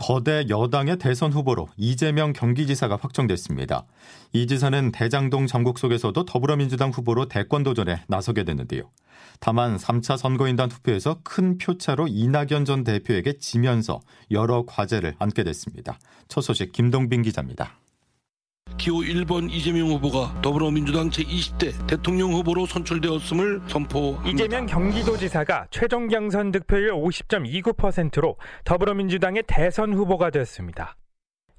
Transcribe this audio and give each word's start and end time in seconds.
거대 0.00 0.46
여당의 0.48 0.96
대선 0.96 1.30
후보로 1.30 1.68
이재명 1.76 2.32
경기지사가 2.32 2.96
확정됐습니다. 2.96 3.84
이 4.32 4.46
지사는 4.46 4.92
대장동 4.92 5.46
전국 5.46 5.78
속에서도 5.78 6.24
더불어민주당 6.24 6.88
후보로 6.88 7.28
대권 7.28 7.62
도전에 7.62 8.02
나서게 8.08 8.44
됐는데요. 8.44 8.84
다만 9.40 9.76
3차 9.76 10.16
선거인단 10.16 10.70
투표에서 10.70 11.18
큰 11.22 11.58
표차로 11.58 12.08
이낙연 12.08 12.64
전 12.64 12.82
대표에게 12.82 13.34
지면서 13.40 14.00
여러 14.30 14.64
과제를 14.66 15.16
안게 15.18 15.44
됐습니다. 15.44 15.98
첫 16.28 16.40
소식 16.40 16.72
김동빈 16.72 17.20
기자입니다. 17.20 17.76
기호 18.80 19.00
1번 19.00 19.50
이재명 19.50 19.88
후보가 19.88 20.40
더불어민주당 20.40 21.10
제20대 21.10 21.86
대통령 21.86 22.32
후보로 22.32 22.64
선출되었음을 22.64 23.60
선포합니다. 23.68 24.30
이재명 24.30 24.64
경기도지사가 24.64 25.66
최종 25.70 26.08
경선 26.08 26.50
득표율 26.50 26.92
50.29%로 26.92 28.36
더불어민주당의 28.64 29.42
대선 29.46 29.92
후보가 29.92 30.30
되었습니다. 30.30 30.96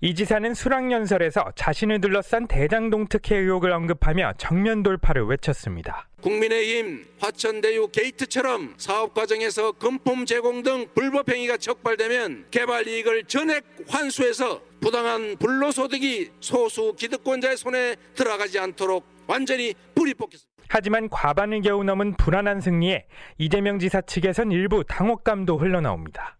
이 0.03 0.15
지사는 0.15 0.55
수락연설에서 0.55 1.51
자신을 1.55 2.01
둘러싼 2.01 2.47
대장동 2.47 3.05
특혜 3.07 3.37
의혹을 3.37 3.71
언급하며 3.71 4.33
정면 4.39 4.81
돌파를 4.81 5.25
외쳤습니다. 5.25 6.07
국민의힘 6.21 7.05
화천대유 7.19 7.89
게이트처럼 7.89 8.73
사업 8.77 9.13
과정에서 9.13 9.73
금품 9.73 10.25
제공 10.25 10.63
등 10.63 10.87
불법 10.95 11.29
행위가 11.29 11.57
적발되면 11.57 12.47
개발 12.49 12.87
이익을 12.87 13.25
전액 13.25 13.63
환수해서 13.87 14.61
부당한 14.81 15.35
불로소득이 15.37 16.31
소수 16.39 16.95
기득권자의 16.97 17.57
손에 17.57 17.95
들어가지 18.15 18.57
않도록 18.57 19.05
완전히 19.27 19.75
뿌리 19.93 20.15
뽑겠습니다. 20.15 20.49
하지만 20.67 21.09
과반을 21.09 21.61
겨우 21.61 21.83
넘은 21.83 22.17
불안한 22.17 22.59
승리에 22.59 23.05
이재명 23.37 23.77
지사 23.77 24.01
측에선 24.01 24.51
일부 24.51 24.83
당혹감도 24.83 25.59
흘러나옵니다. 25.59 26.37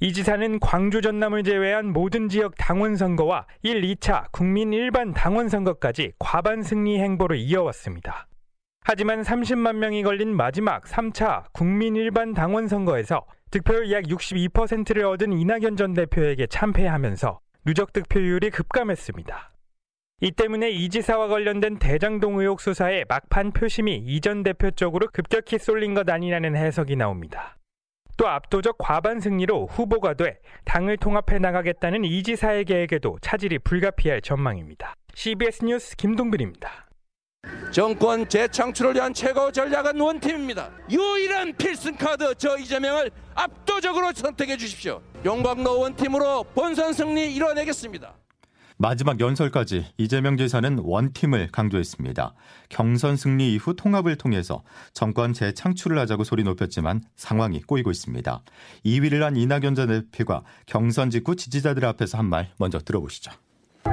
이 0.00 0.12
지사는 0.12 0.60
광주 0.60 1.00
전남을 1.00 1.42
제외한 1.42 1.92
모든 1.92 2.28
지역 2.28 2.54
당원 2.56 2.96
선거와 2.96 3.46
1, 3.62 3.80
2차 3.80 4.30
국민 4.30 4.72
일반 4.72 5.14
당원 5.14 5.48
선거까지 5.48 6.12
과반 6.18 6.62
승리 6.62 6.98
행보를 6.98 7.38
이어왔습니다. 7.38 8.26
하지만 8.84 9.22
30만 9.22 9.76
명이 9.76 10.02
걸린 10.02 10.36
마지막 10.36 10.84
3차 10.84 11.44
국민 11.52 11.96
일반 11.96 12.34
당원 12.34 12.68
선거에서 12.68 13.24
득표율 13.50 13.90
약 13.92 14.04
62%를 14.04 15.06
얻은 15.06 15.32
이낙연 15.32 15.76
전 15.76 15.94
대표에게 15.94 16.46
참패하면서 16.46 17.40
누적 17.64 17.92
득표율이 17.92 18.50
급감했습니다. 18.50 19.52
이 20.20 20.30
때문에 20.30 20.70
이 20.70 20.88
지사와 20.88 21.28
관련된 21.28 21.78
대장동 21.78 22.38
의혹 22.40 22.60
수사에 22.60 23.04
막판 23.08 23.52
표심이 23.52 23.96
이 23.96 24.20
전 24.20 24.42
대표 24.42 24.70
쪽으로 24.70 25.08
급격히 25.12 25.58
쏠린 25.58 25.94
것 25.94 26.08
아니냐는 26.08 26.54
해석이 26.54 26.96
나옵니다. 26.96 27.56
또 28.16 28.28
압도적 28.28 28.76
과반 28.78 29.20
승리로 29.20 29.66
후보가 29.66 30.14
돼 30.14 30.38
당을 30.64 30.96
통합해 30.96 31.38
나가겠다는 31.38 32.04
이 32.04 32.22
지사의 32.22 32.64
계획에도 32.64 33.18
차질이 33.20 33.58
불가피할 33.58 34.22
전망입니다. 34.22 34.94
CBS 35.14 35.64
뉴스 35.64 35.96
김동빈입니다. 35.96 36.86
정권 37.70 38.28
재창출을 38.28 38.94
위한 38.94 39.12
최고 39.12 39.52
전략은 39.52 40.00
원팀입니다. 40.00 40.70
유일한 40.90 41.52
필승 41.56 41.96
카드 41.96 42.34
저 42.36 42.56
이재명을 42.56 43.10
압도적으로 43.34 44.12
선택해 44.12 44.56
주십시오. 44.56 45.00
용광로 45.24 45.80
원팀으로 45.80 46.44
본선 46.54 46.92
승리 46.92 47.34
이뤄내겠습니다. 47.34 48.14
마지막 48.78 49.20
연설까지 49.20 49.86
이재명 49.96 50.36
지사는 50.36 50.78
원팀을 50.82 51.48
강조했습니다. 51.50 52.34
경선 52.68 53.16
승리 53.16 53.54
이후 53.54 53.74
통합을 53.74 54.16
통해서 54.16 54.62
정권 54.92 55.32
재창출을 55.32 55.98
하자고 56.00 56.24
소리 56.24 56.44
높였지만 56.44 57.00
상황이 57.16 57.62
꼬이고 57.62 57.90
있습니다. 57.90 58.42
2위를 58.84 59.20
한 59.20 59.36
이낙연 59.36 59.74
전 59.74 59.88
대표가 59.88 60.42
경선 60.66 61.10
직후 61.10 61.36
지지자들 61.36 61.84
앞에서 61.86 62.18
한 62.18 62.26
말 62.26 62.48
먼저 62.58 62.80
들어보시죠. 62.80 63.30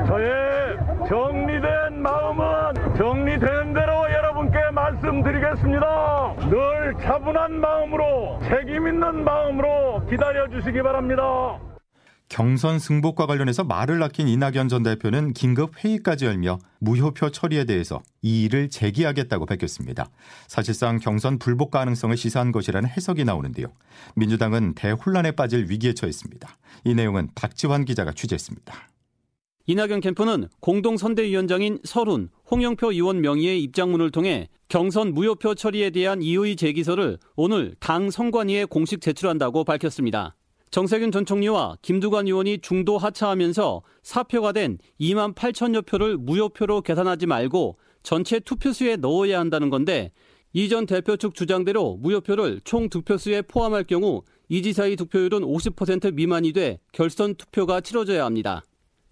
저의 0.07 0.75
정리된 1.07 2.01
마음은 2.01 2.95
정리되는 2.97 3.73
대로 3.75 4.11
여러분께 4.11 4.57
말씀드리겠습니다. 4.71 6.35
늘 6.49 6.95
차분한 6.99 7.59
마음으로 7.59 8.39
책임 8.41 8.87
있는 8.87 9.23
마음으로 9.23 10.03
기다려 10.09 10.49
주시기 10.49 10.81
바랍니다. 10.81 11.59
경선 12.33 12.79
승복과 12.79 13.27
관련해서 13.27 13.63
말을 13.63 14.01
아낀 14.01 14.27
이낙연 14.27 14.67
전 14.67 14.81
대표는 14.81 15.33
긴급 15.33 15.71
회의까지 15.77 16.25
열며 16.25 16.57
무효표 16.79 17.29
처리에 17.29 17.65
대해서 17.65 18.01
이의를 18.23 18.69
제기하겠다고 18.69 19.45
밝혔습니다. 19.45 20.09
사실상 20.47 20.97
경선 20.97 21.37
불복 21.37 21.69
가능성을 21.69 22.17
시사한 22.17 22.51
것이라는 22.51 22.89
해석이 22.89 23.23
나오는데요. 23.23 23.67
민주당은 24.15 24.73
대혼란에 24.73 25.33
빠질 25.33 25.69
위기에 25.69 25.93
처했습니다. 25.93 26.57
이 26.85 26.95
내용은 26.95 27.29
박지환 27.35 27.85
기자가 27.85 28.13
취재했습니다. 28.13 28.73
이낙연 29.67 29.99
캠프는 30.01 30.47
공동선대위원장인 30.59 31.77
설훈, 31.83 32.29
홍영표 32.49 32.93
의원 32.93 33.21
명의의 33.21 33.61
입장문을 33.61 34.09
통해 34.09 34.49
경선 34.69 35.13
무효표 35.13 35.53
처리에 35.53 35.91
대한 35.91 36.23
이의 36.23 36.55
제기서를 36.55 37.19
오늘 37.35 37.75
당 37.79 38.09
선관위에 38.09 38.65
공식 38.65 39.01
제출한다고 39.01 39.65
밝혔습니다. 39.65 40.35
정세균 40.73 41.11
전 41.11 41.23
총리와 41.23 41.77
김두관 41.83 42.25
의원이 42.25 42.57
중도 42.63 42.97
하차하면서 42.97 43.83
사표가 44.01 44.53
된 44.53 44.79
2만 44.99 45.35
8천여 45.35 45.85
표를 45.85 46.17
무효표로 46.17 46.81
계산하지 46.81 47.27
말고 47.27 47.77
전체 48.01 48.39
투표수에 48.39 48.95
넣어야 48.95 49.39
한다는 49.39 49.69
건데 49.69 50.11
이 50.51 50.69
전 50.69 50.87
대표 50.87 51.15
측 51.15 51.35
주장대로 51.35 51.97
무효표를 51.97 52.61
총 52.63 52.89
득표수에 52.89 53.43
포함할 53.43 53.83
경우 53.83 54.23
이 54.49 54.63
지사의 54.63 54.95
득표율은 54.95 55.41
50% 55.41 56.15
미만이 56.15 56.53
돼 56.53 56.79
결선 56.91 57.35
투표가 57.35 57.81
치러져야 57.81 58.25
합니다. 58.25 58.63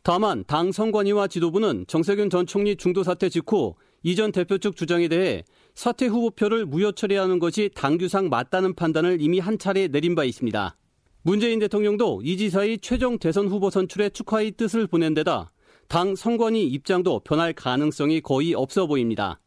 다만 0.01 0.43
당 0.47 0.71
선관위와 0.71 1.27
지도부는 1.27 1.85
정세균 1.87 2.31
전 2.31 2.47
총리 2.47 2.75
중도 2.75 3.03
사퇴 3.03 3.29
직후 3.29 3.75
이 4.01 4.15
전 4.15 4.31
대표 4.31 4.57
측 4.57 4.75
주장에 4.75 5.07
대해 5.07 5.43
사퇴 5.75 6.07
후보표를 6.07 6.65
무효 6.65 6.91
처리하는 6.91 7.37
것이 7.37 7.69
당규상 7.75 8.29
맞다는 8.29 8.73
판단을 8.73 9.21
이미 9.21 9.37
한 9.37 9.59
차례 9.59 9.87
내린 9.87 10.15
바 10.15 10.23
있습니다. 10.23 10.75
문재인 11.23 11.59
대통령도 11.59 12.21
이 12.23 12.35
지사의 12.35 12.79
최종 12.79 13.19
대선 13.19 13.47
후보 13.47 13.69
선출에 13.69 14.09
축하의 14.09 14.53
뜻을 14.53 14.87
보낸 14.87 15.13
데다 15.13 15.51
당 15.87 16.15
선관위 16.15 16.65
입장도 16.65 17.19
변할 17.19 17.53
가능성이 17.53 18.21
거의 18.21 18.55
없어 18.55 18.87
보입니다. 18.87 19.39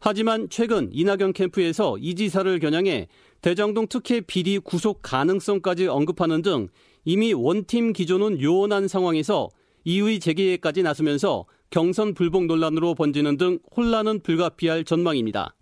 하지만 0.00 0.48
최근 0.50 0.90
이낙연 0.92 1.32
캠프에서 1.32 1.96
이 1.98 2.16
지사를 2.16 2.58
겨냥해 2.58 3.06
대장동 3.40 3.86
특혜 3.86 4.20
비리 4.20 4.58
구속 4.58 4.98
가능성까지 5.02 5.86
언급하는 5.86 6.42
등 6.42 6.66
이미 7.04 7.32
원팀 7.32 7.92
기조는 7.92 8.42
요원한 8.42 8.88
상황에서 8.88 9.48
이의 9.84 10.18
재개에까지 10.18 10.82
나서면서 10.82 11.44
경선 11.70 12.14
불복 12.14 12.46
논란으로 12.46 12.94
번지는 12.94 13.36
등 13.36 13.60
혼란은 13.76 14.22
불가피할 14.24 14.84
전망입니다. 14.84 15.54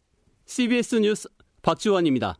CBS 0.46 0.96
뉴스 0.96 1.28
박지원입니다. 1.60 2.38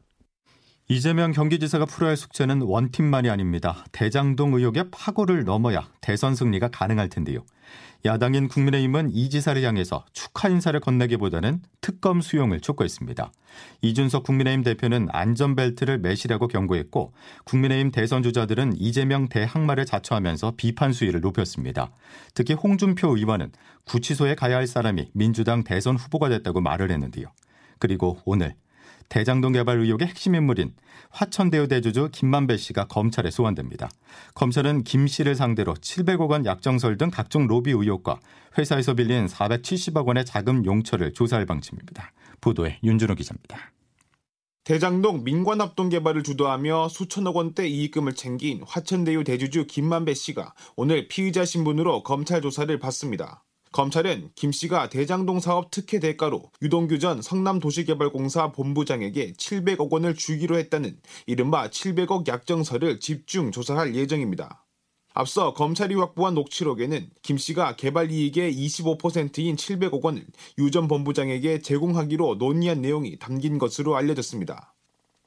이재명 0.91 1.31
경기지사가 1.31 1.85
풀어야 1.85 2.09
할 2.11 2.17
숙제는 2.17 2.63
원팀만이 2.63 3.31
아닙니다. 3.31 3.85
대장동 3.93 4.55
의혹의 4.55 4.87
파고를 4.91 5.45
넘어야 5.45 5.89
대선 6.01 6.35
승리가 6.35 6.67
가능할 6.73 7.09
텐데요. 7.09 7.45
야당인 8.05 8.49
국민의힘은 8.49 9.13
이 9.13 9.31
지사를 9.31 9.63
향해서 9.63 10.05
축하 10.13 10.49
인사를 10.49 10.81
건네기보다는 10.81 11.63
특검 11.81 12.21
수용을 12.21 12.59
촉구했습니다. 12.59 13.31
이준석 13.83 14.25
국민의힘 14.25 14.65
대표는 14.65 15.07
안전벨트를 15.13 15.99
매시라고 15.99 16.49
경고했고 16.49 17.13
국민의힘 17.45 17.93
대선 17.93 18.25
주자들은 18.25 18.73
이재명 18.77 19.29
대항마를 19.29 19.87
자처하면서 19.87 20.55
비판 20.57 20.93
수위를 20.93 21.21
높였습니다. 21.21 21.93
특히 22.35 22.55
홍준표 22.55 23.17
의원은 23.17 23.53
구치소에 23.85 24.35
가야 24.35 24.57
할 24.57 24.67
사람이 24.67 25.11
민주당 25.13 25.63
대선 25.63 25.95
후보가 25.95 26.31
됐다고 26.31 26.61
말을 26.61 26.91
했는데요. 26.91 27.27
그리고 27.79 28.19
오늘 28.25 28.57
대장동 29.11 29.53
개발 29.53 29.81
의혹의 29.81 30.07
핵심 30.07 30.37
인물인 30.37 30.73
화천대유 31.11 31.67
대주주 31.67 32.11
김만배 32.13 32.57
씨가 32.57 32.87
검찰에 32.87 33.31
소환됩니다. 33.31 33.91
검찰은 34.35 34.85
김 34.85 35.09
씨를 35.09 35.35
상대로 35.35 35.75
700억 35.75 36.31
원 36.31 36.47
약정설 36.47 36.97
등 36.97 37.11
각종 37.11 37.49
로비 37.49 37.73
의혹과 37.73 38.21
회사에서 38.57 38.95
빌린 38.95 39.27
470억 39.27 40.07
원의 40.07 40.25
자금 40.25 40.65
용처를 40.65 41.13
조사할 41.13 41.45
방침입니다. 41.45 42.13
보도에 42.41 42.79
윤준호 42.85 43.17
기자입니다. 43.17 43.73
대장동 44.63 45.25
민관합동 45.25 45.89
개발을 45.89 46.23
주도하며 46.23 46.89
수천억 46.91 47.35
원대 47.35 47.67
이익금을 47.67 48.15
챙긴 48.15 48.63
화천대유 48.65 49.25
대주주 49.25 49.67
김만배 49.67 50.15
씨가 50.15 50.55
오늘 50.77 51.09
피의자 51.09 51.45
신분으로 51.45 52.05
검찰 52.05 52.41
조사를 52.41 52.79
받습니다. 52.79 53.43
검찰은 53.73 54.31
김 54.35 54.51
씨가 54.51 54.89
대장동 54.89 55.39
사업 55.39 55.71
특혜 55.71 56.01
대가로 56.01 56.51
유동규 56.61 56.99
전 56.99 57.23
성남도시개발공사 57.23 58.51
본부장에게 58.51 59.35
700억 59.35 59.91
원을 59.93 60.15
주기로 60.17 60.59
했다는 60.59 60.99
이른바 61.27 61.69
700억 61.69 62.27
약정서를 62.27 62.99
집중 62.99 63.53
조사할 63.53 63.95
예정입니다. 63.95 64.67
앞서 65.15 65.55
검찰이 65.55 65.95
확보한 65.95 66.35
녹취록에는 66.35 67.11
김 67.23 67.37
씨가 67.39 67.77
개발 67.77 68.11
이익의 68.11 68.53
25%인 68.55 69.57
700억 69.57 70.03
원을 70.03 70.27
유 70.59 70.71
전 70.71 70.89
본부장에게 70.89 71.61
제공하기로 71.63 72.37
논의한 72.37 72.81
내용이 72.81 73.19
담긴 73.19 73.59
것으로 73.59 73.97
알려졌습니다. 73.97 74.70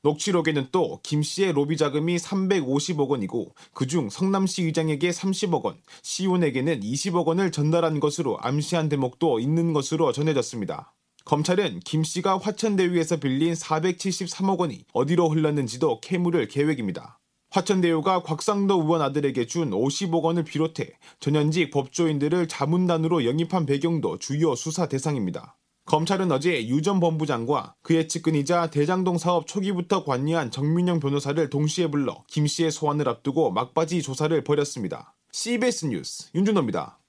녹취록에는 0.04 0.68
또 0.72 1.00
김 1.02 1.24
씨의 1.24 1.54
로비 1.54 1.78
자금이 1.78 2.18
350억 2.18 3.08
원이고 3.10 3.54
그중 3.74 4.10
성남시 4.10 4.64
의장에게 4.64 5.10
30억 5.10 5.64
원, 5.64 5.78
시온에게는 6.02 6.82
20억 6.82 7.26
원을 7.26 7.52
전달한 7.52 8.00
것으로 8.00 8.38
암시한 8.42 8.90
대목도 8.90 9.40
있는 9.40 9.74
것으로 9.74 10.12
전해졌습니다. 10.12 10.94
검찰은 11.26 11.80
김 11.86 12.04
씨가 12.04 12.38
화천대유에서 12.38 13.18
빌린 13.18 13.54
473억 13.54 14.60
원이 14.60 14.86
어디로 14.94 15.30
흘렀는지도 15.30 16.02
캐물을 16.02 16.48
계획입니다. 16.50 17.20
화천대유가 17.52 18.24
곽상도 18.24 18.82
의원 18.82 19.02
아들에게 19.02 19.46
준 19.46 19.72
50억 19.72 20.24
원을 20.24 20.44
비롯해 20.44 20.90
전현직 21.20 21.72
법조인들을 21.72 22.48
자문단으로 22.48 23.26
영입한 23.26 23.66
배경도 23.66 24.18
주요 24.18 24.56
수사 24.56 24.88
대상입니다. 24.88 25.56
검찰은 25.86 26.32
어제 26.32 26.68
유 26.68 26.82
전 26.82 27.00
본부장과 27.00 27.76
그의 27.82 28.08
측근이자 28.08 28.68
대장동 28.68 29.18
사업 29.18 29.48
초기부터 29.48 30.04
관여한 30.04 30.50
정민영 30.52 31.00
변호사를 31.00 31.50
동시에 31.50 31.88
불러 31.88 32.24
김 32.28 32.48
씨의 32.48 32.72
소환을 32.72 33.08
앞두고 33.10 33.52
막바지 33.52 34.02
조사를 34.02 34.44
벌였습니다. 34.44 35.16
CBS 35.32 35.88
뉴스 35.88 36.30
윤준호입니다. 36.36 37.00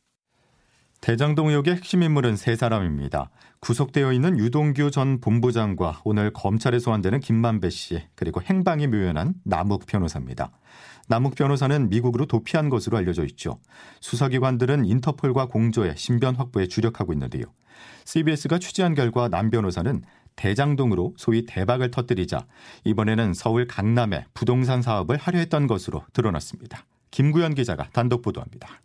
대장동 1.01 1.49
의혹의 1.51 1.75
핵심 1.77 2.03
인물은 2.03 2.37
세 2.37 2.57
사람입니다. 2.57 3.31
구속되어 3.61 4.13
있는 4.13 4.39
유동규 4.39 4.91
전 4.91 5.21
본부장과 5.21 6.01
오늘 6.05 6.33
검찰에 6.33 6.79
소환되는 6.79 7.21
김만배 7.21 7.71
씨 7.71 8.03
그리고 8.15 8.41
행방이 8.43 8.87
묘연한 8.87 9.35
남욱 9.45 9.87
변호사입니다. 9.87 10.51
남욱 11.09 11.35
변호사는 11.35 11.89
미국으로 11.89 12.27
도피한 12.27 12.69
것으로 12.69 12.97
알려져 12.97 13.25
있죠. 13.27 13.59
수사기관들은 14.01 14.85
인터폴과 14.85 15.47
공조해 15.47 15.95
신변 15.97 16.35
확보에 16.37 16.67
주력하고 16.67 17.13
있는데요. 17.13 17.45
CBS가 18.05 18.59
취재한 18.59 18.95
결과 18.95 19.29
남 19.29 19.51
변호사는 19.51 20.03
대장동으로 20.37 21.15
소위 21.17 21.47
대박을 21.47 21.91
터뜨리자 21.91 22.47
이번에는 22.85 23.35
서울 23.35 23.67
강남에 23.67 24.27
부동산 24.35 24.83
사업을 24.83 25.17
하려 25.17 25.39
했던 25.39 25.67
것으로 25.67 26.05
드러났습니다. 26.13 26.85
김구현 27.11 27.55
기자가 27.55 27.89
단독 27.93 28.23
보도합니다. 28.23 28.81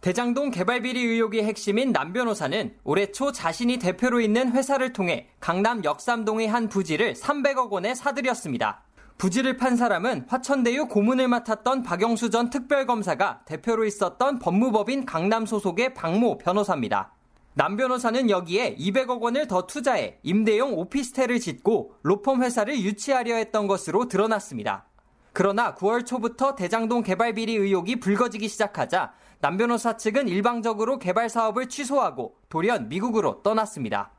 대장동 0.00 0.50
개발 0.50 0.82
비리 0.82 1.02
의혹의 1.02 1.44
핵심인 1.44 1.92
남 1.92 2.12
변호사는 2.12 2.74
올해 2.84 3.10
초 3.10 3.32
자신이 3.32 3.78
대표로 3.78 4.20
있는 4.20 4.52
회사를 4.52 4.92
통해 4.92 5.28
강남 5.40 5.82
역삼동의 5.82 6.48
한 6.48 6.68
부지를 6.68 7.14
300억 7.14 7.70
원에 7.70 7.94
사들였습니다. 7.94 8.82
부지를 9.18 9.56
판 9.56 9.76
사람은 9.76 10.26
화천대유 10.28 10.88
고문을 10.88 11.28
맡았던 11.28 11.82
박영수 11.82 12.30
전 12.30 12.50
특별검사가 12.50 13.42
대표로 13.46 13.84
있었던 13.84 14.38
법무법인 14.38 15.06
강남 15.06 15.46
소속의 15.46 15.94
박모 15.94 16.38
변호사입니다. 16.38 17.12
남 17.54 17.76
변호사는 17.76 18.28
여기에 18.28 18.76
200억 18.76 19.20
원을 19.20 19.46
더 19.46 19.66
투자해 19.66 20.18
임대용 20.24 20.74
오피스텔을 20.74 21.38
짓고 21.38 21.94
로펌 22.02 22.38
회사를 22.42 22.76
유치하려 22.80 23.36
했던 23.36 23.68
것으로 23.68 24.08
드러났습니다. 24.08 24.86
그러나 25.32 25.74
9월 25.74 26.04
초부터 26.04 26.56
대장동 26.56 27.02
개발 27.02 27.34
비리 27.34 27.54
의혹이 27.54 28.00
불거지기 28.00 28.48
시작하자 28.48 29.12
남 29.40 29.56
변호사 29.56 29.96
측은 29.96 30.26
일방적으로 30.26 30.98
개발 30.98 31.28
사업을 31.28 31.68
취소하고 31.68 32.36
돌연 32.48 32.88
미국으로 32.88 33.42
떠났습니다. 33.42 34.13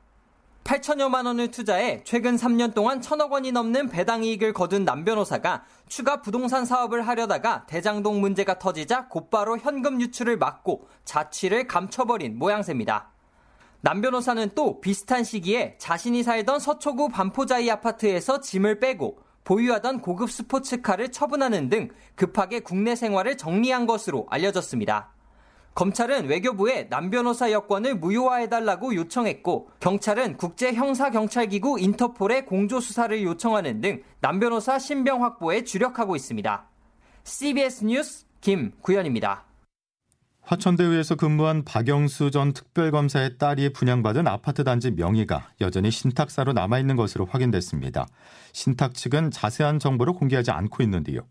8천여만 0.66 1.26
원을 1.26 1.52
투자해 1.52 2.02
최근 2.02 2.34
3년 2.34 2.74
동안 2.74 3.00
천억 3.00 3.30
원이 3.30 3.52
넘는 3.52 3.88
배당 3.88 4.24
이익을 4.24 4.52
거둔 4.52 4.84
남 4.84 5.04
변호사가 5.04 5.62
추가 5.88 6.20
부동산 6.20 6.64
사업을 6.64 7.06
하려다가 7.06 7.66
대장동 7.66 8.20
문제가 8.20 8.58
터지자 8.58 9.06
곧바로 9.06 9.58
현금 9.58 10.00
유출을 10.00 10.38
막고 10.38 10.88
자취를 11.04 11.68
감춰버린 11.68 12.36
모양새입니다. 12.36 13.12
남 13.80 14.00
변호사는 14.00 14.50
또 14.56 14.80
비슷한 14.80 15.22
시기에 15.22 15.76
자신이 15.78 16.24
살던 16.24 16.58
서초구 16.58 17.10
반포자이 17.10 17.70
아파트에서 17.70 18.40
짐을 18.40 18.80
빼고 18.80 19.20
보유하던 19.44 20.00
고급 20.00 20.32
스포츠카를 20.32 21.12
처분하는 21.12 21.68
등 21.68 21.90
급하게 22.16 22.58
국내 22.58 22.96
생활을 22.96 23.36
정리한 23.36 23.86
것으로 23.86 24.26
알려졌습니다. 24.30 25.15
검찰은 25.76 26.26
외교부에 26.26 26.88
남 26.88 27.10
변호사 27.10 27.52
여권을 27.52 27.96
무효화해달라고 27.96 28.94
요청했고 28.94 29.68
경찰은 29.78 30.38
국제형사경찰기구 30.38 31.78
인터폴에 31.78 32.46
공조수사를 32.46 33.22
요청하는 33.22 33.80
등 33.80 34.02
남 34.20 34.40
변호사 34.40 34.76
신병 34.78 35.22
확보에 35.22 35.62
주력하고 35.62 36.16
있습니다. 36.16 36.68
CBS 37.22 37.84
뉴스 37.84 38.26
김구현입니다. 38.40 39.44
화천대유에서 40.46 41.16
근무한 41.16 41.64
박영수 41.64 42.30
전 42.30 42.52
특별검사의 42.52 43.36
딸이 43.36 43.72
분양받은 43.72 44.28
아파트 44.28 44.62
단지 44.62 44.92
명의가 44.92 45.48
여전히 45.60 45.90
신탁사로 45.90 46.52
남아있는 46.52 46.94
것으로 46.94 47.26
확인됐습니다. 47.26 48.06
신탁 48.52 48.94
측은 48.94 49.32
자세한 49.32 49.80
정보를 49.80 50.12
공개하지 50.12 50.52
않고 50.52 50.84
있는데요. 50.84 51.22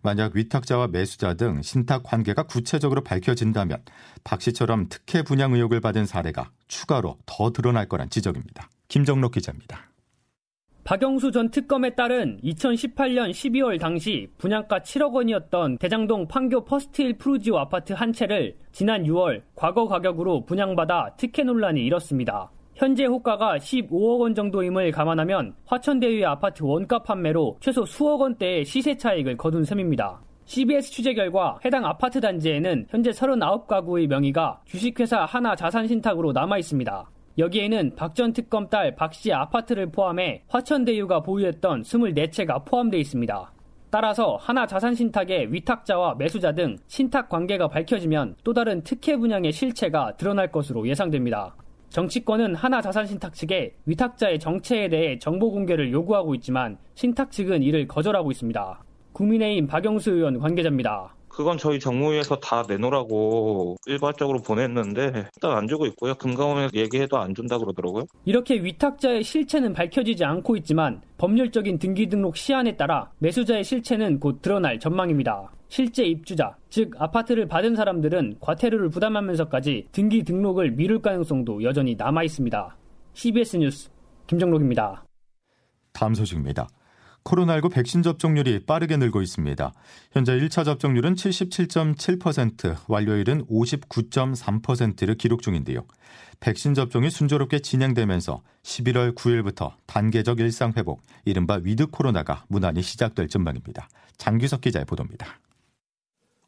만약 0.00 0.34
위탁자와 0.34 0.88
매수자 0.88 1.34
등 1.34 1.60
신탁 1.60 2.02
관계가 2.02 2.44
구체적으로 2.44 3.04
밝혀진다면 3.04 3.82
박 4.24 4.40
씨처럼 4.40 4.86
특혜 4.88 5.22
분양 5.22 5.52
의혹을 5.52 5.80
받은 5.80 6.06
사례가 6.06 6.50
추가로 6.66 7.18
더 7.26 7.52
드러날 7.52 7.88
거란 7.88 8.08
지적입니다. 8.08 8.70
김정록 8.88 9.32
기자입니다. 9.32 9.91
박영수 10.84 11.30
전 11.30 11.48
특검의 11.48 11.90
딸은 11.90 12.40
2018년 12.42 13.30
12월 13.30 13.78
당시 13.78 14.26
분양가 14.36 14.80
7억 14.80 15.12
원이었던 15.12 15.78
대장동 15.78 16.26
판교 16.26 16.64
퍼스트힐 16.64 17.18
푸르지오 17.18 17.56
아파트 17.56 17.92
한 17.92 18.12
채를 18.12 18.56
지난 18.72 19.04
6월 19.04 19.42
과거 19.54 19.86
가격으로 19.86 20.44
분양받아 20.44 21.14
특혜 21.16 21.44
논란이 21.44 21.84
일었습니다. 21.84 22.50
현재 22.74 23.04
호가가 23.04 23.58
15억 23.58 24.20
원 24.20 24.34
정도임을 24.34 24.90
감안하면 24.90 25.54
화천대유의 25.66 26.24
아파트 26.24 26.64
원가 26.64 26.98
판매로 26.98 27.58
최소 27.60 27.84
수억 27.86 28.20
원대의 28.22 28.64
시세 28.64 28.96
차익을 28.96 29.36
거둔 29.36 29.64
셈입니다. 29.64 30.20
CBS 30.46 30.90
취재 30.90 31.14
결과 31.14 31.60
해당 31.64 31.84
아파트 31.84 32.20
단지에는 32.20 32.86
현재 32.88 33.10
39가구의 33.10 34.08
명의가 34.08 34.60
주식회사 34.64 35.26
하나 35.26 35.54
자산신탁으로 35.54 36.32
남아 36.32 36.58
있습니다. 36.58 37.08
여기에는 37.38 37.94
박 37.96 38.14
전 38.14 38.32
특검 38.32 38.68
딸 38.68 38.94
박 38.94 39.14
씨의 39.14 39.34
아파트를 39.34 39.90
포함해 39.90 40.42
화천대유가 40.48 41.20
보유했던 41.20 41.82
24채가 41.82 42.64
포함되어 42.66 43.00
있습니다. 43.00 43.52
따라서 43.90 44.36
하나 44.40 44.66
자산신탁의 44.66 45.52
위탁자와 45.52 46.14
매수자 46.16 46.52
등 46.52 46.76
신탁 46.86 47.28
관계가 47.28 47.68
밝혀지면 47.68 48.36
또 48.44 48.52
다른 48.52 48.82
특혜 48.82 49.16
분양의 49.16 49.52
실체가 49.52 50.16
드러날 50.16 50.50
것으로 50.50 50.86
예상됩니다. 50.88 51.54
정치권은 51.90 52.54
하나 52.54 52.80
자산신탁 52.80 53.34
측에 53.34 53.74
위탁자의 53.84 54.38
정체에 54.38 54.88
대해 54.88 55.18
정보 55.18 55.50
공개를 55.50 55.92
요구하고 55.92 56.34
있지만 56.36 56.78
신탁 56.94 57.30
측은 57.30 57.62
이를 57.62 57.86
거절하고 57.86 58.30
있습니다. 58.30 58.82
국민의힘 59.12 59.66
박영수 59.66 60.10
의원 60.10 60.38
관계자입니다. 60.38 61.14
그건 61.34 61.56
저희 61.56 61.80
정무위에서 61.80 62.36
다 62.36 62.62
내놓으라고 62.68 63.76
일괄적으로 63.86 64.40
보냈는데 64.42 65.28
일단 65.34 65.56
안 65.56 65.66
주고 65.66 65.86
있고요. 65.86 66.14
금감원에 66.14 66.68
얘기해도 66.74 67.16
안 67.16 67.34
준다 67.34 67.58
그러더라고요. 67.58 68.04
이렇게 68.24 68.62
위탁자의 68.62 69.22
실체는 69.22 69.72
밝혀지지 69.72 70.24
않고 70.24 70.56
있지만 70.56 71.00
법률적인 71.16 71.78
등기 71.78 72.08
등록 72.08 72.36
시한에 72.36 72.76
따라 72.76 73.10
매수자의 73.18 73.64
실체는 73.64 74.20
곧 74.20 74.42
드러날 74.42 74.78
전망입니다. 74.78 75.50
실제 75.68 76.04
입주자, 76.04 76.54
즉 76.68 76.92
아파트를 76.98 77.48
받은 77.48 77.76
사람들은 77.76 78.36
과태료를 78.40 78.90
부담하면서까지 78.90 79.88
등기 79.90 80.22
등록을 80.22 80.72
미룰 80.72 81.00
가능성도 81.00 81.62
여전히 81.62 81.94
남아 81.94 82.24
있습니다. 82.24 82.76
CBS 83.14 83.56
뉴스 83.56 83.90
김정록입니다. 84.26 85.04
다음 85.94 86.12
소식입니다. 86.14 86.68
코로나19 87.24 87.72
백신 87.72 88.02
접종률이 88.02 88.60
빠르게 88.66 88.96
늘고 88.96 89.22
있습니다. 89.22 89.72
현재 90.12 90.32
1차 90.32 90.64
접종률은 90.64 91.14
77.7%, 91.14 92.76
완료율은 92.88 93.46
59.3%를 93.46 95.14
기록 95.16 95.42
중인데요. 95.42 95.84
백신 96.40 96.74
접종이 96.74 97.10
순조롭게 97.10 97.60
진행되면서 97.60 98.42
11월 98.62 99.14
9일부터 99.14 99.72
단계적 99.86 100.40
일상 100.40 100.72
회복, 100.76 101.02
이른바 101.24 101.60
위드 101.62 101.86
코로나가 101.86 102.44
무난히 102.48 102.82
시작될 102.82 103.28
전망입니다. 103.28 103.88
장규석 104.16 104.60
기자의 104.60 104.84
보도입니다. 104.84 105.38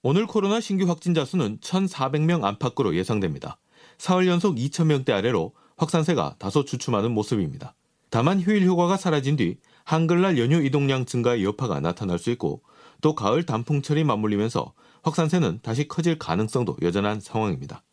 오늘 0.03 0.27
코로나 0.27 0.61
신규 0.61 0.89
확진자 0.89 1.25
수는 1.25 1.59
1,400명 1.59 2.45
안팎으로 2.45 2.95
예상됩니다. 2.95 3.59
사흘 3.97 4.27
연속 4.27 4.57
2,000명대 4.57 5.11
아래로 5.11 5.53
확산세가 5.77 6.37
다소 6.39 6.65
주춤하는 6.65 7.13
모습입니다. 7.13 7.75
다만 8.11 8.41
휴일 8.41 8.65
효과가 8.67 8.97
사라진 8.97 9.37
뒤 9.37 9.57
한글날 9.85 10.39
연휴 10.39 10.65
이동량 10.65 11.05
증가의 11.05 11.45
여파가 11.45 11.81
나타날 11.81 12.19
수 12.19 12.31
있고 12.31 12.63
또 13.01 13.15
가을 13.15 13.45
단풍철이 13.45 14.05
맞물리면서 14.05 14.73
확산세는 15.03 15.61
다시 15.63 15.87
커질 15.87 16.19
가능성도 16.19 16.77
여전한 16.83 17.21
상황입니다. 17.21 17.85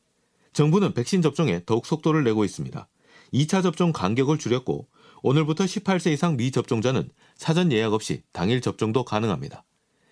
정부는 0.54 0.94
백신 0.94 1.22
접종에 1.22 1.62
더욱 1.66 1.86
속도를 1.86 2.24
내고 2.24 2.46
있습니다. 2.46 2.88
2차 3.34 3.64
접종 3.64 3.92
간격을 3.92 4.38
줄였고 4.38 4.88
오늘부터 5.22 5.66
18세 5.66 6.12
이상 6.12 6.38
미접종자는 6.38 7.10
사전 7.36 7.72
예약 7.72 7.94
없이 7.94 8.24
당일 8.32 8.62
접종도 8.62 9.06
가능합니다. 9.06 9.64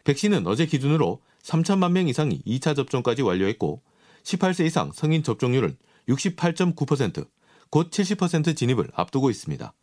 백신은 0.04 0.48
어제 0.48 0.66
기준으로 0.66 1.22
3천만 1.44 1.92
명 1.92 2.08
이상이 2.08 2.42
2차 2.46 2.76
접종까지 2.76 3.22
완료했고 3.22 3.82
18세 4.24 4.66
이상 4.66 4.92
성인 4.94 5.24
접종률은 5.24 5.78
68.9%, 6.10 7.28
곧 7.70 7.92
70% 7.92 8.56
진입을 8.56 8.90
앞두고 8.94 9.30
있습니다. 9.30 9.74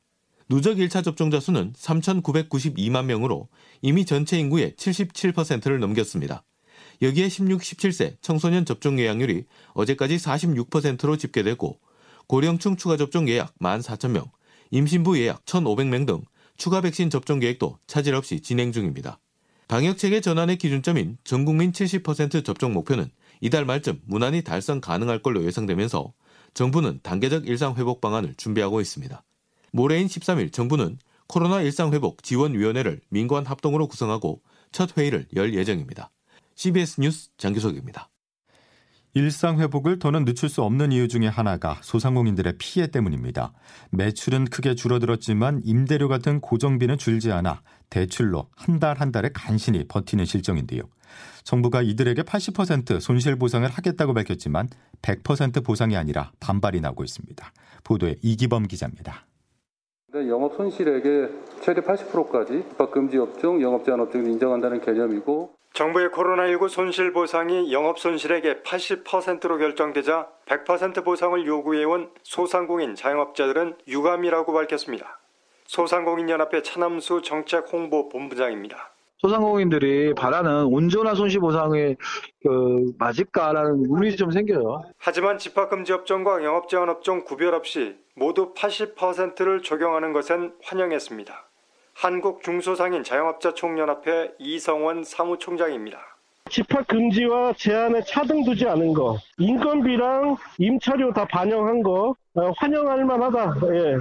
누적 0.48 0.76
1차 0.76 1.02
접종자 1.02 1.40
수는 1.40 1.72
3,992만 1.72 3.06
명으로 3.06 3.48
이미 3.82 4.04
전체 4.04 4.38
인구의 4.38 4.72
77%를 4.72 5.80
넘겼습니다. 5.80 6.44
여기에 7.02 7.28
16, 7.28 7.60
17세 7.60 8.16
청소년 8.20 8.64
접종 8.64 8.98
예약률이 8.98 9.44
어제까지 9.74 10.16
46%로 10.16 11.16
집계되고 11.16 11.80
고령층 12.28 12.76
추가 12.76 12.96
접종 12.96 13.28
예약 13.28 13.58
14,000명, 13.58 14.30
임신부 14.70 15.18
예약 15.18 15.44
1,500명 15.44 16.06
등 16.06 16.22
추가 16.56 16.80
백신 16.80 17.10
접종 17.10 17.40
계획도 17.40 17.78
차질 17.86 18.14
없이 18.14 18.40
진행 18.40 18.72
중입니다. 18.72 19.18
방역체계 19.68 20.20
전환의 20.20 20.58
기준점인 20.58 21.18
전 21.24 21.44
국민 21.44 21.72
70% 21.72 22.44
접종 22.44 22.72
목표는 22.72 23.10
이달 23.40 23.64
말쯤 23.64 24.00
무난히 24.06 24.42
달성 24.42 24.80
가능할 24.80 25.22
걸로 25.22 25.44
예상되면서 25.44 26.12
정부는 26.54 27.00
단계적 27.02 27.48
일상 27.48 27.74
회복 27.76 28.00
방안을 28.00 28.34
준비하고 28.36 28.80
있습니다. 28.80 29.22
모레인 29.76 30.06
13일 30.06 30.54
정부는 30.54 30.96
코로나 31.26 31.60
일상 31.60 31.92
회복 31.92 32.22
지원위원회를 32.22 33.02
민관 33.10 33.44
합동으로 33.44 33.88
구성하고 33.88 34.40
첫 34.72 34.96
회의를 34.96 35.26
열 35.36 35.52
예정입니다. 35.52 36.10
CBS 36.54 37.02
뉴스 37.02 37.28
장규석입니다. 37.36 38.08
일상 39.12 39.60
회복을 39.60 39.98
더는 39.98 40.24
늦출 40.24 40.48
수 40.48 40.62
없는 40.62 40.92
이유 40.92 41.08
중에 41.08 41.26
하나가 41.26 41.78
소상공인들의 41.82 42.54
피해 42.56 42.86
때문입니다. 42.86 43.52
매출은 43.90 44.46
크게 44.46 44.76
줄어들었지만 44.76 45.60
임대료 45.66 46.08
같은 46.08 46.40
고정비는 46.40 46.96
줄지 46.96 47.30
않아 47.32 47.60
대출로 47.90 48.48
한달한 48.56 49.12
달에 49.12 49.28
간신히 49.34 49.84
버티는 49.88 50.24
실정인데요. 50.24 50.84
정부가 51.44 51.82
이들에게 51.82 52.22
80% 52.22 52.98
손실 53.00 53.36
보상을 53.36 53.68
하겠다고 53.68 54.14
밝혔지만 54.14 54.70
100% 55.02 55.62
보상이 55.62 55.98
아니라 55.98 56.32
반발이 56.40 56.80
나오고 56.80 57.04
있습니다. 57.04 57.52
보도에 57.84 58.16
이기범 58.22 58.68
기자입니다. 58.68 59.26
영업 60.28 60.54
손실액의 60.54 61.30
최대 61.60 61.80
80%까지 61.80 62.64
집합금지 62.70 63.18
업종, 63.18 63.60
영업 63.62 63.84
제한 63.84 64.00
업종을 64.00 64.28
인정한다는 64.30 64.80
개념이고 64.80 65.54
정부의 65.72 66.08
코로나19 66.08 66.70
손실 66.70 67.12
보상이 67.12 67.70
영업 67.70 67.98
손실액의 67.98 68.62
80%로 68.64 69.58
결정되자 69.58 70.26
100% 70.46 71.04
보상을 71.04 71.46
요구해온 71.46 72.10
소상공인 72.22 72.94
자영업자들은 72.94 73.76
유감이라고 73.86 74.54
밝혔습니다. 74.54 75.20
소상공인연합회 75.66 76.62
차남수 76.62 77.20
정책 77.22 77.70
홍보 77.72 78.08
본부장입니다. 78.08 78.95
소상공인들이 79.18 80.14
바라는 80.14 80.64
온전한 80.64 81.14
손실 81.14 81.40
보상을 81.40 81.96
그 82.42 82.92
맞을까라는 82.98 83.84
의문이 83.84 84.16
좀 84.16 84.30
생겨요. 84.30 84.82
하지만 84.98 85.38
집합금지 85.38 85.92
업종과 85.92 86.44
영업 86.44 86.68
제한 86.68 86.88
업종 86.88 87.24
구별 87.24 87.54
없이 87.54 87.96
모두 88.14 88.52
80%를 88.54 89.62
적용하는 89.62 90.12
것은 90.12 90.54
환영했습니다. 90.62 91.48
한국 91.94 92.42
중소상인 92.42 93.04
자영업자 93.04 93.54
총연합회 93.54 94.34
이성원 94.38 95.02
사무총장입니다. 95.02 95.98
집합 96.50 96.86
금지와 96.86 97.54
제한에 97.54 98.02
차등 98.02 98.44
두지 98.44 98.68
않은 98.68 98.92
거, 98.92 99.18
인건비랑 99.38 100.36
임차료 100.58 101.12
다 101.12 101.24
반영한 101.24 101.82
거 101.82 102.14
어, 102.34 102.52
환영할 102.58 103.04
만하다. 103.04 103.54
예. 103.72 103.96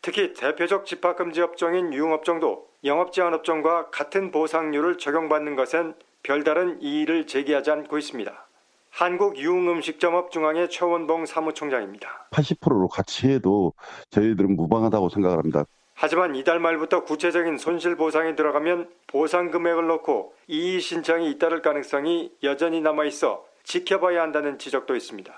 특히 0.00 0.32
대표적 0.32 0.86
집합 0.86 1.16
금지 1.16 1.42
업종인 1.42 1.92
유흥업종도 1.92 2.64
영업 2.86 3.12
제한 3.12 3.34
업종과 3.34 3.90
같은 3.90 4.30
보상률을 4.30 4.98
적용받는 4.98 5.56
것은 5.56 5.94
별다른 6.22 6.80
이의를 6.80 7.26
제기하지 7.26 7.70
않고 7.70 7.98
있습니다. 7.98 8.46
한국 8.90 9.36
유흥음식점업 9.36 10.30
중앙회 10.30 10.68
최원봉 10.68 11.26
사무총장입니다. 11.26 12.28
80%로 12.30 12.88
같이 12.88 13.28
해도 13.28 13.74
저희들은 14.10 14.56
무방하다고 14.56 15.10
생각을 15.10 15.38
합니다. 15.38 15.64
하지만 15.94 16.34
이달 16.34 16.60
말부터 16.60 17.04
구체적인 17.04 17.58
손실 17.58 17.96
보상이 17.96 18.36
들어가면 18.36 18.88
보상 19.06 19.50
금액을 19.50 19.86
놓고 19.86 20.34
이의 20.46 20.80
신청이 20.80 21.30
잇따를 21.30 21.62
가능성이 21.62 22.32
여전히 22.42 22.80
남아 22.80 23.04
있어 23.06 23.44
지켜봐야 23.64 24.22
한다는 24.22 24.58
지적도 24.58 24.94
있습니다. 24.94 25.32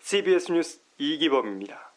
CBS 0.00 0.52
뉴스 0.52 0.80
이기범입니다. 0.98 1.89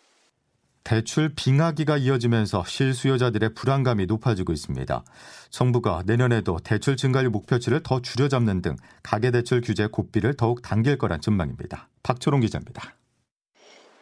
대출 0.84 1.34
빙하기가 1.36 1.98
이어지면서 1.98 2.64
실수요자들의 2.66 3.54
불안감이 3.54 4.06
높아지고 4.06 4.52
있습니다. 4.52 5.04
정부가 5.50 6.04
내년에도 6.06 6.60
대출 6.64 6.98
증가율 6.98 7.30
목표치를 7.30 7.84
더 7.84 8.02
줄여잡는 8.02 8.62
등 8.62 8.76
가계대출 9.02 9.62
규제 9.62 9.88
고비를 9.88 10.36
더욱 10.36 10.62
당길 10.62 10.98
거란 10.98 11.22
전망입니다. 11.22 11.90
박초롱 12.04 12.42
기자입니다. 12.42 12.96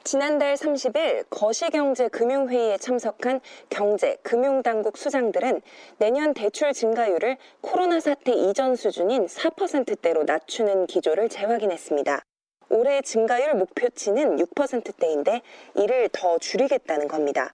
지난달 0.04 0.56
30일 0.56 1.30
거시경제금융회의에 1.30 2.78
참석한 2.78 3.40
경제, 3.70 4.18
금융당국 4.24 4.98
수장들은 4.98 5.62
내년 6.00 6.34
대출 6.34 6.74
증가율을 6.74 7.38
코로나 7.62 8.00
사태 8.00 8.32
이전 8.34 8.76
수준인 8.76 9.28
4%대로 9.28 10.24
낮추는 10.24 10.88
기조를 10.88 11.30
재확인했습니다. 11.30 12.24
올해 12.72 13.02
증가율 13.02 13.54
목표치는 13.56 14.38
6%대인데 14.38 15.42
이를 15.76 16.10
더 16.12 16.38
줄이겠다는 16.38 17.08
겁니다. 17.08 17.54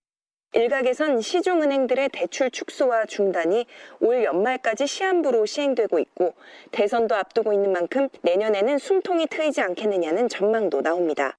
일각에선 0.54 1.22
시중은행들의 1.22 2.10
대출 2.14 2.50
축소와 2.50 3.06
중단이 3.06 3.66
올 4.00 4.24
연말까지 4.24 4.88
시한부로 4.88 5.46
시행되고 5.46 6.00
있고 6.00 6.34
대선도 6.72 7.16
앞두고 7.16 7.52
있는 7.52 7.74
만큼 7.74 8.08
내년에는 8.22 8.78
숨통이 8.78 9.28
트이지 9.28 9.60
않겠느냐는 9.62 10.30
전망도 10.30 10.82
나옵니다. 10.82 11.38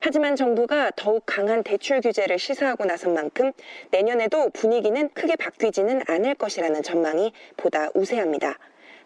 하지만 0.00 0.36
정부가 0.36 0.90
더욱 0.96 1.24
강한 1.26 1.62
대출 1.62 2.00
규제를 2.00 2.38
시사하고 2.38 2.84
나선 2.84 3.14
만큼 3.14 3.52
내년에도 3.90 4.48
분위기는 4.50 5.08
크게 5.10 5.36
바뀌지는 5.36 6.02
않을 6.06 6.34
것이라는 6.34 6.82
전망이 6.82 7.32
보다 7.56 7.90
우세합니다. 7.94 8.58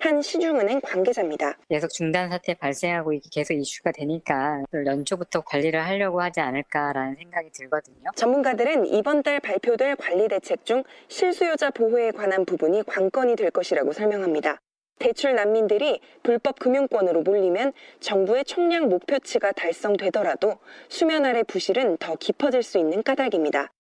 한 0.03 0.21
시중은행 0.21 0.81
관계자입니다. 0.81 1.57
계속 1.69 1.87
중단 1.87 2.29
사태 2.29 2.55
발생하고 2.55 3.13
이게 3.13 3.29
계속 3.31 3.55
이슈가 3.55 3.93
되니까 3.93 4.65
연초부터 4.75 5.43
관리를 5.43 5.87
하려고 5.87 6.21
하지 6.21 6.41
않을까라는 6.41 7.15
생각이 7.15 7.51
들거든요. 7.53 8.11
전문가들은 8.17 8.87
이번 8.87 9.23
달 9.23 9.39
발표될 9.39 9.95
관리 9.95 10.27
대책 10.27 10.65
중 10.65 10.83
실수요자 11.07 11.71
보호에 11.71 12.11
관한 12.11 12.45
부분이 12.45 12.83
관건이 12.83 13.37
될 13.37 13.53
것이라고 13.53 13.93
설명합니다. 13.93 14.59
대출 14.99 15.37
난민들이 15.37 16.01
불법 16.25 16.59
금융권으로 16.59 17.23
몰리면 17.23 17.73
정부의 18.01 18.45
총량 18.45 18.89
목표치가 18.89 19.53
달성되더라도 19.53 20.59
수면 20.89 21.25
아래 21.25 21.45
부실은 21.45 21.97
더 21.99 22.17
깊어질 22.17 22.65
수 22.65 22.77
있는 22.77 23.05
까닭입니다. 23.05 23.71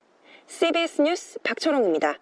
CBS 0.46 1.02
뉴스 1.02 1.40
박초롱입니다. 1.40 2.16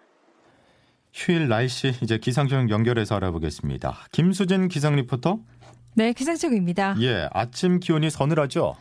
휴일 1.13 1.47
날씨 1.47 1.93
이제 2.01 2.17
기상청 2.17 2.69
연결해서 2.69 3.15
알아보겠습니다. 3.15 4.07
김수진 4.11 4.67
기상 4.67 4.95
리포터. 4.95 5.39
네, 5.93 6.13
기상청입니다. 6.13 6.95
예, 7.01 7.27
아침 7.33 7.79
기온이 7.79 8.09
서늘하죠. 8.09 8.75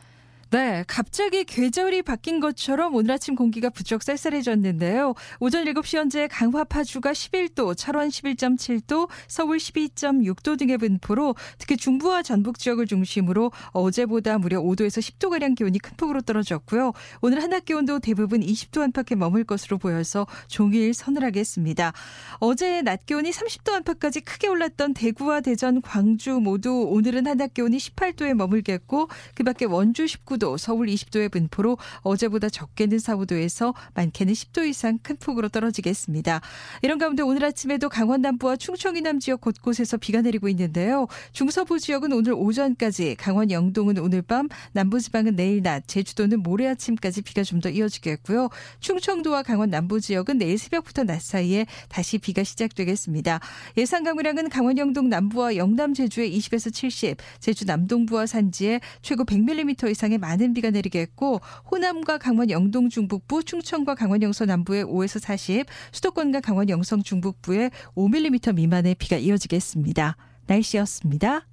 네, 0.52 0.82
갑자기 0.88 1.44
계절이 1.44 2.02
바뀐 2.02 2.40
것처럼 2.40 2.96
오늘 2.96 3.12
아침 3.12 3.36
공기가 3.36 3.70
부쩍 3.70 4.02
쌀쌀해졌는데요. 4.02 5.14
오전 5.38 5.64
7시 5.64 5.96
현재 5.96 6.26
강화 6.26 6.64
파주가 6.64 7.12
11도, 7.12 7.76
철원 7.76 8.08
11.7도, 8.08 9.08
서울 9.28 9.58
12.6도 9.58 10.58
등의 10.58 10.78
분포로 10.78 11.36
특히 11.58 11.76
중부와 11.76 12.24
전북 12.24 12.58
지역을 12.58 12.86
중심으로 12.86 13.52
어제보다 13.68 14.38
무려 14.38 14.60
5도에서 14.60 15.00
10도가량 15.00 15.54
기온이 15.54 15.78
큰 15.78 15.92
폭으로 15.96 16.20
떨어졌고요. 16.20 16.94
오늘 17.20 17.44
한낮 17.44 17.64
기온도 17.64 18.00
대부분 18.00 18.40
20도 18.40 18.80
안팎에 18.80 19.14
머물 19.14 19.44
것으로 19.44 19.78
보여서 19.78 20.26
종일 20.48 20.94
서늘하겠습니다. 20.94 21.92
어제 22.40 22.82
낮 22.82 23.06
기온이 23.06 23.30
30도 23.30 23.70
안팎까지 23.74 24.22
크게 24.22 24.48
올랐던 24.48 24.94
대구와 24.94 25.42
대전, 25.42 25.80
광주 25.80 26.40
모두 26.40 26.88
오늘은 26.88 27.28
한낮 27.28 27.54
기온이 27.54 27.76
18도에 27.76 28.34
머물겠고 28.34 29.08
그밖에 29.36 29.66
원주 29.66 30.06
19도 30.06 30.39
19도, 30.40 30.58
서울 30.58 30.88
20도의 30.88 31.30
분포로 31.30 31.78
어제보다 32.00 32.48
적게는 32.48 32.98
4, 32.98 33.16
5도에서 33.16 33.74
많게는 33.94 34.32
10도 34.32 34.66
이상 34.66 34.98
큰 34.98 35.16
폭으로 35.16 35.48
떨어지겠습니다. 35.48 36.40
이런 36.82 36.98
가운데 36.98 37.22
오늘 37.22 37.44
아침에도 37.44 37.88
강원 37.88 38.22
남부와 38.22 38.56
충청 38.56 38.96
이남 38.96 39.20
지역 39.20 39.42
곳곳에서 39.42 39.98
비가 39.98 40.22
내리고 40.22 40.48
있는데요. 40.48 41.06
중서부 41.32 41.78
지역은 41.78 42.12
오늘 42.12 42.32
오전까지, 42.32 43.16
강원 43.16 43.50
영동은 43.50 43.98
오늘 43.98 44.22
밤, 44.22 44.48
남부지방은 44.72 45.36
내일 45.36 45.62
낮, 45.62 45.86
제주도는 45.86 46.42
모레 46.42 46.66
아침까지 46.68 47.22
비가 47.22 47.44
좀 47.44 47.60
더 47.60 47.68
이어지겠고요. 47.68 48.48
충청도와 48.80 49.42
강원 49.42 49.68
남부 49.68 50.00
지역은 50.00 50.38
내일 50.38 50.56
새벽부터 50.56 51.04
낮 51.04 51.20
사이에 51.20 51.66
다시 51.90 52.16
비가 52.16 52.42
시작되겠습니다. 52.42 53.38
예상 53.76 54.02
강우량은 54.02 54.48
강원 54.48 54.78
영동 54.78 55.10
남부와 55.10 55.56
영남 55.56 55.92
제주에 55.92 56.30
20에서 56.30 56.72
70, 56.72 57.18
제주 57.38 57.66
남동부와 57.66 58.24
산지에 58.24 58.80
최고 59.02 59.24
100mm 59.24 59.90
이상의 59.90 60.16
많은 60.30 60.54
비가 60.54 60.70
내리겠고 60.70 61.40
호남과 61.70 62.18
강원 62.18 62.50
영동 62.50 62.88
중북부, 62.88 63.42
충청과 63.42 63.94
강원 63.96 64.22
영서 64.22 64.44
남부에 64.44 64.84
5에서 64.84 65.18
40, 65.18 65.66
수도권과 65.92 66.40
강원 66.40 66.68
영성 66.68 67.02
중북부에 67.02 67.70
5mm 67.96 68.54
미만의 68.54 68.94
비가 68.96 69.16
이어지겠습니다. 69.16 70.16
날씨였습니다. 70.46 71.46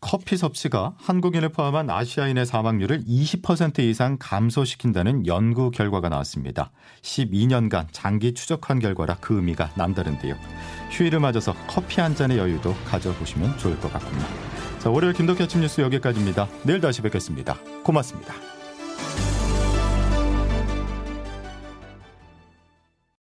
커피 0.00 0.36
섭취가 0.36 0.94
한국인을 0.96 1.48
포함한 1.48 1.90
아시아인의 1.90 2.46
사망률을 2.46 3.04
20% 3.04 3.80
이상 3.80 4.16
감소시킨다는 4.20 5.26
연구 5.26 5.72
결과가 5.72 6.08
나왔습니다. 6.08 6.70
12년간 7.02 7.88
장기 7.90 8.32
추적한 8.32 8.78
결과라 8.78 9.16
그 9.20 9.34
의미가 9.34 9.72
남다른데요. 9.74 10.36
휴일을 10.92 11.18
맞아서 11.18 11.52
커피 11.66 12.00
한 12.00 12.14
잔의 12.14 12.38
여유도 12.38 12.74
가져보시면 12.84 13.58
좋을 13.58 13.78
것 13.80 13.92
같군요. 13.92 14.57
자, 14.80 14.90
월요일 14.90 15.14
김덕현 15.14 15.44
아침 15.44 15.60
뉴스 15.60 15.80
여기까지입니다. 15.80 16.48
내일 16.62 16.80
다시 16.80 17.02
뵙겠습니다. 17.02 17.58
고맙습니다. 17.82 18.57